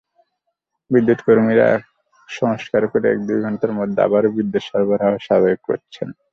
বিদ্যুৎকর্মীরা 0.91 1.67
সংস্কার 2.29 2.83
করে 2.87 3.05
এক-দুই 3.09 3.39
ঘণ্টার 3.41 3.71
মধ্যে 3.79 3.99
আবারও 4.01 4.35
বিদ্যুৎ 4.37 4.63
সরবরাহ 4.67 5.11
স্বাভাবিক 5.25 5.59
করছেন। 5.67 6.07